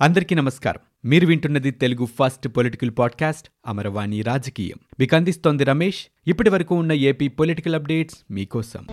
[0.00, 1.10] అందరికీ నమస్కారం.
[1.10, 4.76] మీరు వింటున్నది Telugu first political podcast Amaravani రాజకీయం.
[5.00, 6.06] మీకు అందిస్తోంది రమేష్.
[6.26, 8.86] ఇప్పటి వరకు ఉన్న ఏపీ పొలిటికల్ అప్డేట్స్ మీకోసం.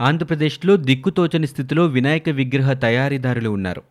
[0.00, 3.82] ఆంధ్రప్రదేశ్లో దిక్కుతోచని స్థితిలో వినాయక విగ్రహ తయారీదారులు ఉన్నారు.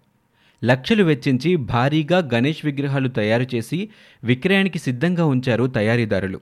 [0.66, 3.90] లక్షలు వెచ్చించి భారీగా గణేష్ విగ్రహాలు తయారు చేసి
[4.24, 6.42] విక్రయానికి సిద్ధంగా ఉంచారు తయారీదారులు.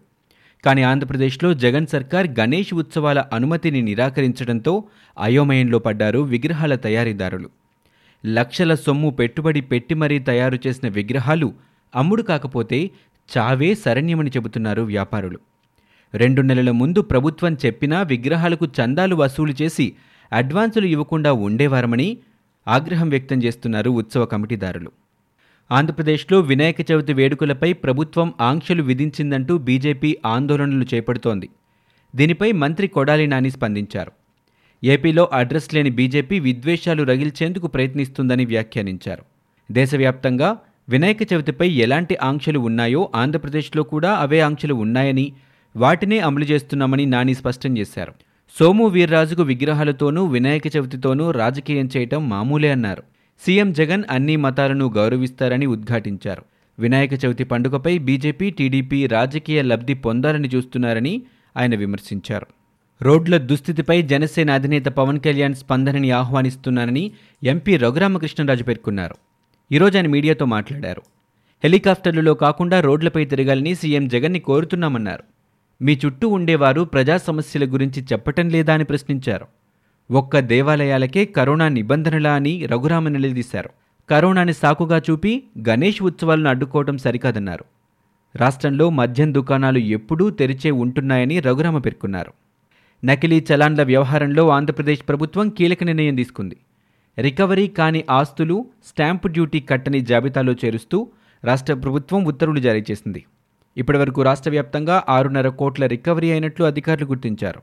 [0.66, 4.84] కానీ ఆంధ్రప్రదేశ్లో జగన్ సర్కార్ గణేష్ ఉత్సవాల అనుమతిని నిరాకరించడంతో
[5.20, 7.50] అయోమయంలో పడ్డారు విగ్రహాల తయారీదారులు.
[8.26, 11.54] లక్షల సొమ్ము పెట్టుబడి పెట్టి మరీ తయారు చేసిన విగ్రహాలు
[11.96, 12.90] అమ్ముడు కాకపోతే
[13.38, 15.40] చావే శరణ్యమని చెబుతున్నారు వ్యాపారులు.
[16.14, 19.94] రెండు నెలల ముందు ప్రభుత్వం చెప్పినా విగ్రహాలకు చందాలు వసూలు చేసి
[20.34, 22.18] అడ్వాన్సులు ఇవ్వకుండా ఉండేవారమని
[22.68, 24.92] ఆగ్రహం వ్యక్తం చేస్తున్నారు ఉత్సవ కమిటీదారులు.
[25.72, 31.50] ఆంధ్రప్రదేశ్లో వినాయక చవితి వేడుకలపై ప్రభుత్వం ఆంక్షలు విధించిందంటూ బీజేపీ ఆందోళనలు చేపడుతోంది.
[32.16, 34.12] దీనిపై మంత్రి కొడాలి నాని స్పందించారు.
[34.84, 39.24] ఏపీలో అడ్రస్ లేని బీజేపీ విద్వేషాలు రగిల్చేందుకు ప్రయత్నిస్తుందని వ్యాఖ్యానించారు.
[39.72, 40.58] దేశవ్యాప్తంగా
[40.90, 45.34] వినాయక చవితిపై ఎలాంటి ఆంక్షలు ఉన్నాయో ఆంధ్రప్రదేశ్లో కూడా అవే ఆంక్షలు ఉన్నాయని
[45.76, 48.14] వాటినే అమలు చేస్తున్నామని నాని స్పష్టం చేశారు.
[48.60, 53.04] సోము వీర్రాజుకు విగ్రహాలతోనూ వినాయక చవితితోనూ రాజకీయం చేయటం మామూలే అన్నారు.
[53.40, 56.46] సీఎం జగన్ అన్ని మతాలను గౌరవిస్తారని ఉద్ఘాటించారు.
[56.80, 61.22] వినాయక చవితి పండుగపై బీజేపీ టీడీపీ రాజకీయ లబ్ధి పొందాలని చూస్తున్నారని
[61.58, 62.48] ఆయన విమర్శించారు.
[63.02, 67.12] రోడ్ల దుస్థితిపై జనసేన అధినేత పవన్ కళ్యాణ్ స్పందనని ఆహ్వానిస్తున్నానని
[67.44, 69.16] ఎంపీ రఘురామకృష్ణరాజు పేర్కొన్నారు.
[69.72, 71.02] ఈరోజు ఆయన మీడియాతో మాట్లాడారు.
[71.64, 75.24] హెలికాప్టర్లలో కాకుండా రోడ్లపై తిరగాలని సీఎం జగన్ని కోరుతున్నామన్నారు.
[75.82, 79.46] మీ చుట్టూ ఉండేవారు ప్రజా సమస్యల గురించి చెప్పటం లేదా అని ప్రశ్నించారు.
[80.12, 83.70] ఒక్క దేవాలయాలకే కరోనా నిబంధనలా అని రఘురామ నిలదీశారు.
[84.10, 87.66] కరోనాని సాకుగా చూపి గణేష్ ఉత్సవాలను అడ్డుకోవడం సరికాదన్నారు.
[88.36, 92.34] రాష్ట్రంలో మద్యం దుకాణాలు ఎప్పుడూ తెరిచే ఉంటున్నాయని రఘురామ పేర్కొన్నారు.
[93.06, 96.58] నకిలీ చలాన్ల వ్యవహారంలో ఆంధ్రప్రదేశ్ ప్రభుత్వం కీలక నిర్ణయం తీసుకుంది.
[97.20, 101.08] రికవరీ కాని ఆస్తులు స్టాంపు డ్యూటీ కట్టని జాబితాలో చేరుస్తూ
[101.44, 103.26] రాష్ట్ర ప్రభుత్వం ఉత్తర్వులు జారీ చేసింది.
[103.78, 107.62] ఇప్పటివరకు రాష్ట్ర వ్యాప్తంగా ఆరున్నర కోట్ల రికవరీ అయినట్లు అధికారులు గుర్తించారు.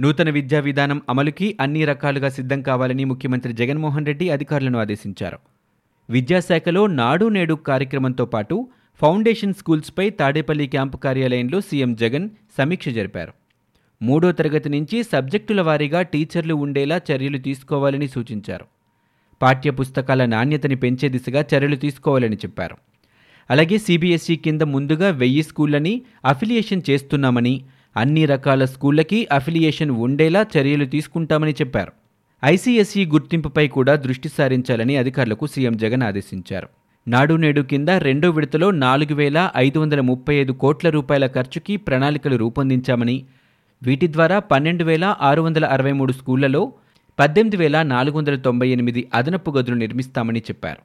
[0.00, 5.38] నూతన విద్యా విధానం అమలుకి అన్ని రకాలుగా సిద్ధం కావాలని ముఖ్యమంత్రి జగన్మోహన్ రెడ్డి అధికారులను ఆదేశించారు.
[6.10, 8.68] విద్యాశాఖలో నాడు నేడు కార్యక్రమంతో పాటు
[9.00, 13.32] ఫౌండేషన్ స్కూల్స్పై తాడేపల్లి క్యాంపు కార్యాలయంలో సీఎం జగన్ సమీక్ష జరిపారు.
[14.02, 18.64] మూడో తరగతి నుంచి సబ్జెక్టుల వారీగా టీచర్లు ఉండేలా చర్యలు తీసుకోవాలని సూచించారు.
[19.42, 22.76] పాఠ్య పుస్తకాల నాణ్యతని పెంచే దిశగా చర్యలు తీసుకోవాలని చెప్పారు.
[23.50, 27.64] అలాగే సిబిఎస్ఈ కింద ముందుగా వెయ్యి స్కూళ్ళని అఫిలియేషన్ చేస్తున్నామని
[27.96, 31.92] అన్ని రకాల స్కూళ్ళకి అఫిలియేషన్ ఉండేలా చర్యలు తీసుకుంటామని చెప్పారు.
[32.44, 36.68] ఐసీఎస్ఈ గుర్తింపుపై కూడా దృష్టి సారించాలని అధికారులకు సీఎం జగన్ ఆదేశించారు.
[37.08, 42.36] నాడు నేడు కింద రెండో విడతలో నాలుగు వేల ఐదు వందల ముప్పై ఐదు కోట్ల రూపాయల ఖర్చుకి ప్రణాళికలు
[42.36, 43.24] రూపొందించామని
[43.82, 46.72] వీటి ద్వారా పన్నెండు వేల ఆరు వందల అరవై మూడు స్కూళ్ళలో
[47.18, 50.78] పద్దెనిమిది వేల నాలుగు వందల తొంభై ఎనిమిది అదనపు గదులు నిర్మిస్తామని చెప్పారు.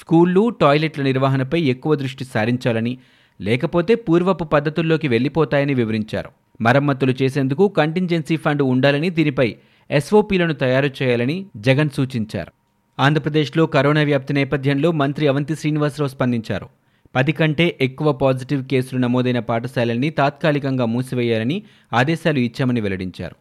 [0.00, 2.98] స్కూళ్ళు టాయిలెట్ల నిర్వహణపై ఎక్కువ దృష్టి సారించాలని
[3.40, 6.30] లేకపోతే పూర్వపు పద్ధతుల్లోకి వెళ్ళిపోతాయని వివరించారు.
[6.62, 9.56] మరమ్మతులు చేసేందుకు కంటింజెన్సీ ఫండ్ ఉండాలని దీనిపై
[9.90, 12.52] ఎస్ఓపీలను తయారు చేయాలని జగన్ సూచించారు.
[12.98, 16.68] ఆంధ్రప్రదేశ్లో కరోనా వ్యాప్తి నేపథ్యంలో మంత్రి అవంతి శ్రీనివాసరావు స్పందించారు.
[17.14, 21.62] పది కంటే ఎక్కువ పాజిటివ్ కేసులు నమోదైన పాఠశాలల్ని తాత్కాలికంగా మూసివేయాలని
[21.92, 23.36] ఆదేశాలు ఇచ్చామని వెల్లడించారు.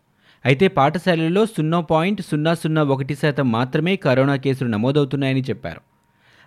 [0.46, 5.82] అయితే పాఠశాలల్లో సున్నా పాయింట్ సున్నా సున్నా ఒకటి శాతం మాత్రమే కరోనా కేసులు నమోదవుతున్నాయని చెప్పారు.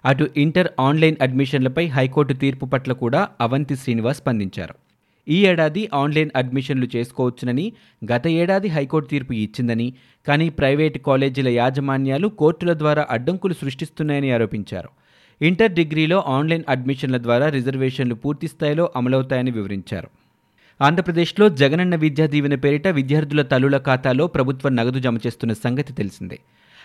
[0.04, 4.74] అటు ఇంటర్ ఆన్లైన్ అడ్మిషన్లపై హైకోర్టు తీర్పు పట్ల కూడా అవంతి శ్రీనివాస్ స్పందించారు.
[5.28, 7.72] ఈ ఏడాది ఆన్లైన్ అడ్మిషన్లు చేసుకోవచ్చునని
[8.12, 9.92] గత ఏడాది హైకోర్టు తీర్పు ఇచ్చిందని
[10.28, 14.88] కానీ ప్రైవేటు కాలేజీల యాజమాన్యాలు కోర్టుల ద్వారా అడ్డంకులు సృష్టిస్తున్నాయని ఆరోపించారు.
[15.40, 20.08] ఇంటర్ డిగ్రీలో ఆన్లైన్ అడ్మిషన్ల ద్వారా రిజర్వేషన్లు పూర్తి స్థాయిలో అమలవుతాయని వివరించారు.
[20.80, 26.38] ఆంధ్రప్రదేశ్లో జగనన్న విద్యా దీవెన పేరిట విద్యార్థుల తల్లుల ఖాతాలో ప్రభుత్వం నగదు జమ చేస్తున్న సంగతి తెలిసిందే.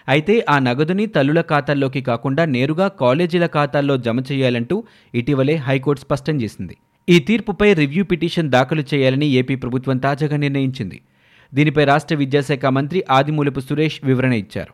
[0.07, 4.83] అయితే ఆ నగదుని తల్లుల ఖాతాల్లోకి కాకుండా నేరుగా కాలేజీల ఖాతాల్లో జమ చేయాలంటూ
[5.15, 6.77] ఇటీవలే హైకోర్టు స్పష్టం చేసింది.
[7.09, 10.97] ఈ తీర్పుపై రివ్యూ పిటిషన్ దాఖలు చేయాలని ఏపీ ప్రభుత్వం తాజాగా నిర్ణయించింది.
[11.53, 14.73] దీనిపై రాష్ట్ర విద్యాశాఖ మంత్రి ఆదిమూలపు సురేష్ వివరణ ఇచ్చారు.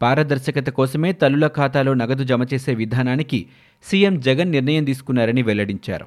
[0.00, 3.46] పారదర్శకత కోసమే తల్లుల ఖాతాలో నగదు జమ చేసే విధానానికి
[3.84, 6.06] సీఎం జగన్ నిర్ణయం తీసుకున్నారని వెల్లడించారు.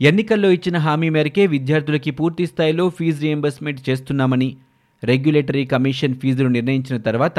[0.00, 4.56] ఎన్నికల్లో ఇచ్చిన హామీ మేరకే విద్యార్థులకి పూర్తి స్థాయిలో ఫీజు రియంబర్స్మెంట్ చేస్తున్నామని
[5.04, 7.38] రెగ్యులేటరీ కమిషన్ ఫీజులు నిర్ణయించిన తర్వాత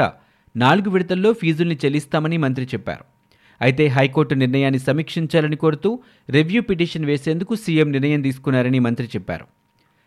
[0.56, 3.17] నాలుగు విడతల్లో ఫీజుల్ని చెల్లిస్తామని మంత్రి చెప్పారు.
[3.60, 6.00] అయితే హైకోర్టు నిర్ణయాన్ని సమీక్షించాలని కోరుతూ
[6.30, 9.46] రివ్యూ పిటిషన్ వేసేందుకు సీఎం నిర్ణయం తీసుకున్నారని మంత్రి చెప్పారు.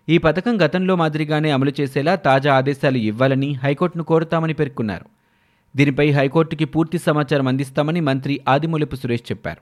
[0.10, 5.06] ఈ పథకం గతంలో మాదిరిగానే అమలు చేసేలా తాజా ఆదేశాలు ఇవ్వాలని హైకోర్టును కోరుతామని పేర్కొన్నారు.
[5.76, 9.62] దీనిపై హైకోర్టుకి పూర్తి సమాచారం అందిస్తామని మంత్రి ఆదిమూలపు సురేష్ చెప్పారు.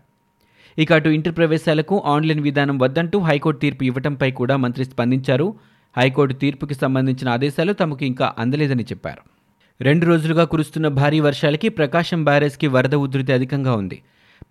[0.79, 5.55] ఇక అటు ఇంటర్ ప్రవేశాలకు ఆన్లైన్ విధానం వద్దంటూ హైకోర్టు తీర్పు ఇవ్వటంపై కూడా మంత్రి స్పందించారు.
[5.97, 9.38] హైకోర్టు తీర్పుకి సంబంధించిన ఆదేశాలు తమకు ఇంకా అందలేదని చెప్పారు.
[9.81, 14.01] రెండు రోజులుగా కురుస్తున్న భారీ వర్షాలకి ప్రకాశం బ్యారేజ్కి వరద ఉధృతి అధికంగా ఉంది.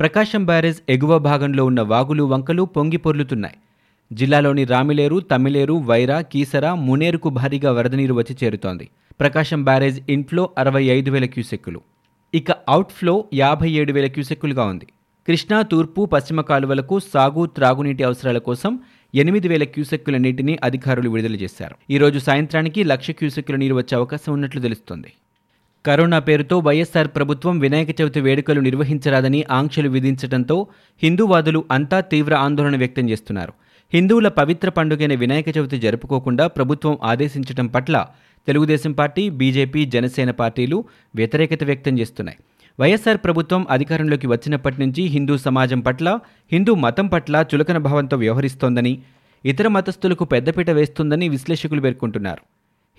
[0.01, 3.55] ప్రకాశం బ్యారేజ్ ఎగువ భాగంలో ఉన్న వాగులు వంకలు పొంగి పొర్లుతున్నాయి.
[4.13, 8.89] జిల్లాలోని రామిలేరు తమిళేరు వైరా కీసర మునేరుకు భారీగా వరద నీరు వచ్చి చేరుతోంది.
[9.21, 11.81] ప్రకాశం బ్యారేజ్ ఇన్ఫ్లో అరవై ఐదు వేల క్యూసెక్కులు.
[12.35, 14.87] ఇక అవుట్ఫ్లో యాభై ఏడు వేల క్యూసెక్కులుగా ఉంది.
[15.27, 18.79] కృష్ణా తూర్పు పశ్చిమ కాలువలకు సాగు త్రాగునీటి అవసరాల కోసం
[19.15, 21.75] ఎనిమిది వేల క్యూసెక్కుల నీటిని అధికారులు విడుదల చేశారు.
[21.91, 25.13] ఈరోజు సాయంత్రానికి లక్ష క్యూసెక్కుల నీరు వచ్చే అవకాశం ఉన్నట్లు తెలుస్తోంది.
[25.87, 30.67] కరోనా పేరుతో వైఎస్సార్ ప్రభుత్వం వినాయక చవితి వేడుకలు నిర్వహించరాదని ఆంక్షలు విధించడంతో
[31.03, 33.53] హిందూవాదులు అంతా తీవ్ర ఆందోళన వ్యక్తం చేస్తున్నారు.
[33.95, 38.07] హిందువుల పవిత్ర పండుగైన వినాయక చవితి జరుపుకోకుండా ప్రభుత్వం ఆదేశించడం పట్ల
[38.47, 40.85] తెలుగుదేశం పార్టీ బీజేపీ జనసేన పార్టీలు
[41.15, 42.39] వ్యతిరేకత వ్యక్తం చేస్తున్నాయి.
[42.81, 46.19] వైఎస్సార్ ప్రభుత్వం అధికారంలోకి వచ్చినప్పటి నుంచి హిందూ సమాజం పట్ల
[46.53, 49.03] హిందూ మతం పట్ల చులకన భావంతో వ్యవహరిస్తోందని
[49.45, 52.43] ఇతర మతస్థులకు పెద్దపీట వేస్తుందని విశ్లేషకులు పేర్కొంటున్నారు.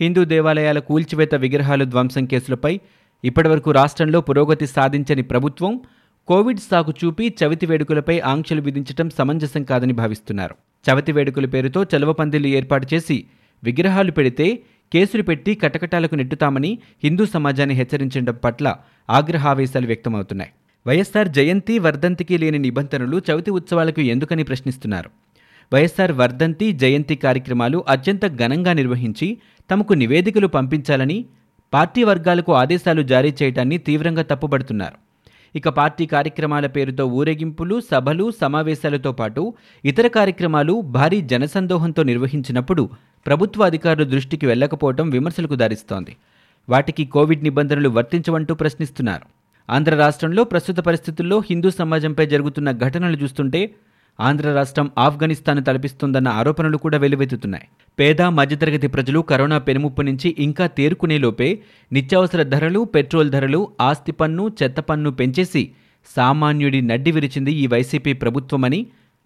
[0.02, 2.80] హిందూ దేవాలయాల కూల్చివేత విగ్రహాలు ధ్వంసం కేసులపై
[3.24, 5.82] ఇప్పటివరకు రాష్ట్రంలో పురోగతి సాధించని ప్రభుత్వం
[6.28, 10.56] కోవిడ్ సాగు చూపి చవితి వేడుకలపై ఆంక్షలు విధించడం సమంజసం కాదని భావిస్తున్నారు.
[10.86, 13.26] చవితి వేడుకల పేరుతో చలవపందిళ్ళు ఏర్పాటు చేసి
[13.64, 14.60] విగ్రహాలు పెడితే
[14.94, 18.76] కేసులు పెట్టి కటకటాలకు నెట్టుతామని హిందూ సమాజాన్ని హెచ్చరించడం పట్ల
[19.10, 20.52] ఆగ్రహావేశాలు వ్యక్తమవుతున్నాయి.
[20.88, 25.10] వైఎస్ఆర్ జయంతి వర్ధంతికి లేని నిబంధనలు చవితి ఉత్సవాలకు ఎందుకని ప్రశ్నిస్తున్నారు?
[25.74, 29.38] వైఎస్ఆర్ వర్ధంతి జయంతి కార్యక్రమాలు అత్యంత ఘనంగా నిర్వహించి
[29.72, 31.26] తమకు నివేదికలు పంపించాలని
[31.74, 34.98] పార్టీ వర్గాలకు ఆదేశాలు జారీ చేయడాన్ని తీవ్రంగా తప్పుబడుతున్నారు.
[35.56, 39.54] ఇక పార్టీ కార్యక్రమాల పేరుతో ఊరేగింపులు సభలు సమావేశాలతో పాటు
[39.86, 42.90] ఇతర కార్యక్రమాలు భారీ జనసందోహంతో నిర్వహించినప్పుడు
[43.26, 46.16] ప్రభుత్వ అధికారుల దృష్టికి వెళ్ళకపోవడం విమర్శలకు దారిస్తోంది.
[46.70, 49.26] వాటికి కోవిడ్ నిబంధనలు వర్తించవంటూ ప్రశ్నిస్తున్నారు.
[49.70, 53.70] ఆంధ్ర రాష్ట్రంలో ప్రస్తుత పరిస్థితుల్లో హిందూ సమాజంపై జరుగుతున్న ఘటనలు చూస్తుంటే
[54.20, 57.68] ఆంధ్ర రాష్ట్రం ఆఫ్ఘనిస్తాన్ తలపిస్తుందన్న ఆరోపణలు కూడా వెలువెత్తుతున్నాయి.
[58.00, 61.60] పేద మధ్యతరగతి ప్రజలు కరోనా పెనుముప్పు నుంచి ఇంకా తేరుకునేలోపే
[61.94, 65.72] నిత్యావసర ధరలు పెట్రోల్ ధరలు ఆస్తి పన్ను చెత్త పన్ను పెంచేసి
[66.16, 68.86] సామాన్యుడి నడ్డి విరిచింది ఈ వైసీపీ ప్రభుత్వమని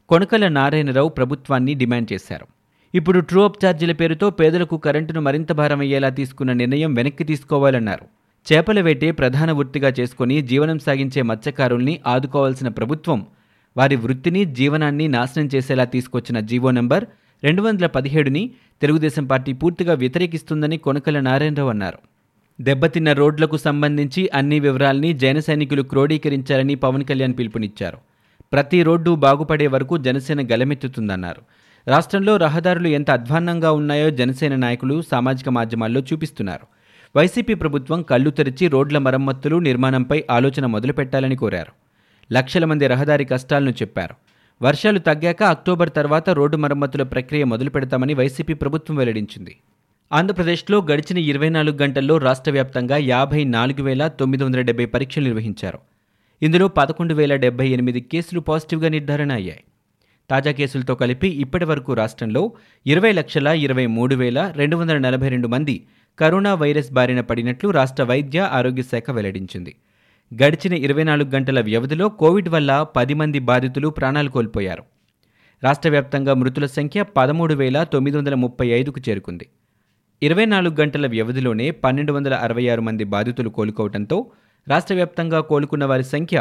[0.09, 2.47] కొనకల నారాయణరావు ప్రభుత్వాన్ని డిమాండ్ చేశారు.
[2.93, 8.05] ఇప్పుడు ట్రూ అప్ ఛార్జీల పేరుతో పేదలకు కరెంటును మరింత భారమయ్యేలా తీసుకున్న నిర్ణయం వెనక్కి తీసుకోవాలన్నారు.
[8.47, 13.25] చేపల వేటే ప్రధాన వృత్తిగా చేసుకుని జీవనం సాగించే మత్స్యకారుల్ని ఆదుకోవాల్సిన ప్రభుత్వం
[13.77, 17.05] వారి వృత్తిని జీవనాన్ని నాశనం చేసేలా తీసుకొచ్చిన జీవో నంబర్
[17.43, 18.51] రెండు వందల పదిహేడుని
[18.81, 21.99] తెలుగుదేశం పార్టీ పూర్తిగా వ్యతిరేకిస్తుందని కొనకల నారాయణరావు అన్నారు.
[22.61, 27.97] దెబ్బతిన్న రోడ్లకు సంబంధించి అన్ని వివరాల్ని జన సైనికులు క్రోడీకరించాలని పవన్ కళ్యాణ్ పిలుపునిచ్చారు.
[28.53, 31.41] ప్రతి రోడ్డు బాగుపడే వరకు జనసేన గలమెత్తుతుందన్నారు.
[31.87, 36.67] రాష్ట్రంలో రహదారులు ఎంత అధ్వాన్నంగా ఉన్నాయో జనసేన నాయకులు సామాజిక మాధ్యమాల్లో చూపిస్తున్నారు.
[37.17, 41.71] వైసీపీ ప్రభుత్వం కళ్ళు తెరిచి రోడ్ల మరమ్మతులు నిర్మాణంపై ఆలోచన మొదలుపెట్టాలని కోరారు.
[42.33, 44.15] లక్షల మంది రహదారి కష్టాలను చెప్పారు.
[44.61, 49.55] వర్షాలు తగ్గాక అక్టోబర్ తర్వాత రోడ్డు మరమ్మతుల ప్రక్రియ మొదలు పెడతామని వైసీపీ ప్రభుత్వం వెల్లడించింది.
[50.13, 55.79] ఆంధ్రప్రదేశ్లో గడిచిన ఇరవై నాలుగు గంటల్లో రాష్ట్ర వ్యాప్తంగా యాభై నాలుగు వేల తొమ్మిది వందల డెబ్బై పరీక్షలు నిర్వహించారు.
[56.41, 59.63] ఇందులో పదకొండు వేల డెబ్బై ఎనిమిది కేసులు పాజిటివ్గా నిర్ధారణ అయ్యాయి.
[60.29, 62.41] తాజా కేసులతో కలిపి ఇప్పటి వరకు రాష్ట్రంలో
[62.85, 65.75] ఇరవై లక్షల ఇరవై మూడు వేల రెండు వందల నలభై రెండు మంది
[66.19, 69.73] కరోనా వైరస్ బారిన పడినట్లు రాష్ట్ర వైద్య ఆరోగ్య శాఖ వెల్లడించింది.
[70.31, 74.83] గడిచిన ఇరవై నాలుగు గంటల వ్యవధిలో కోవిడ్ వల్ల పది మంది బాధితులు ప్రాణాలు కోల్పోయారు.
[75.63, 79.45] రాష్ట్ర వ్యాప్తంగా మృతుల సంఖ్య పదమూడు వేల తొమ్మిది వందల ముప్పై ఐదుకు చేరుకుంది.
[80.21, 84.17] ఇరవై నాలుగు గంటల వ్యవధిలోనే పన్నెండు వందల అరవై ఆరు మంది బాధితులు కోలుకోవడంతో
[84.67, 86.37] రాష్ట్ర వ్యాప్తంగా కోలుకున్న వారి సంఖ్య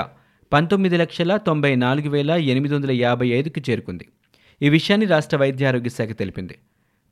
[0.52, 4.08] పంతొమ్మిది లక్షల తొంభై నాలుగు వేల ఎనిమిది వందల యాభై ఐదుకు చేరుకుంది.
[4.62, 6.58] ఈ విషయాన్ని రాష్ట్ర వైద్య ఆరోగ్య శాఖ తెలిపింది.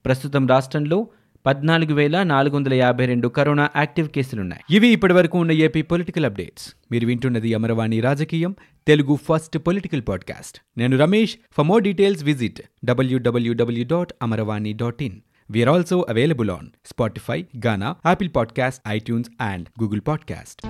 [0.04, 1.08] ప్రస్తుతం రాష్ట్రంలో
[1.46, 4.76] పద్నాలుగు వేల నాలుగు వందల యాభై రెండు కరోనా యాక్టివ్ కేసులున్నాయి.
[4.76, 6.74] ఇవి ఇప్పటివరకు ఉన్న ఏపీ పొలిటికల్ అప్డేట్స్.
[6.92, 8.56] మీరు వింటున్నది అమరవాణి రాజకీయం
[8.86, 10.58] తెలుగు ఫస్ట్ పొలిటికల్ పాడ్కాస్ట్.
[10.78, 11.36] నేను Ramesh.
[11.52, 15.20] For more details visit W W W dot Amaravani dot in.
[15.52, 20.66] We also available on Spotify Gaana Ghana, podcast iTunes and Google podcast